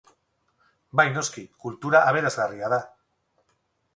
[0.99, 2.79] Bai noski, kultura aberasgarria da.